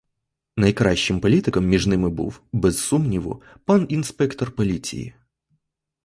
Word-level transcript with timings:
Найкращим 0.57 1.19
політиком 1.19 1.65
між 1.65 1.87
ними 1.87 2.09
був, 2.09 2.41
без 2.51 2.77
сумніву, 2.79 3.41
пан 3.65 3.85
інспектор 3.89 4.51
поліції. 4.55 5.13